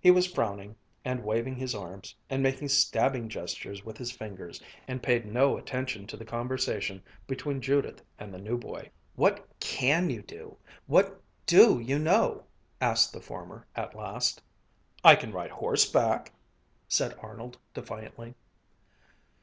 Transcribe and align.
He 0.00 0.10
was 0.10 0.26
frowning 0.26 0.74
and 1.04 1.22
waving 1.22 1.56
his 1.56 1.74
arms, 1.74 2.14
and 2.30 2.42
making 2.42 2.68
stabbing 2.68 3.28
gestures 3.28 3.84
with 3.84 3.98
his 3.98 4.10
fingers, 4.10 4.62
and 4.88 5.02
paid 5.02 5.26
no 5.26 5.58
attention 5.58 6.06
to 6.06 6.16
the 6.16 6.24
conversation 6.24 7.02
between 7.26 7.60
Judith 7.60 8.02
and 8.18 8.32
the 8.32 8.38
new 8.40 8.56
boy. 8.56 8.88
"What 9.16 9.46
can 9.60 10.08
you 10.08 10.22
do? 10.22 10.56
What 10.86 11.20
do 11.44 11.78
you 11.78 11.98
know?" 11.98 12.46
asked 12.80 13.12
the 13.12 13.20
former 13.20 13.66
at 13.76 13.94
last. 13.94 14.40
"I 15.04 15.14
can 15.14 15.30
ride 15.30 15.50
horseback," 15.50 16.32
said 16.88 17.14
Arnold 17.20 17.58
defiantly. 17.74 18.34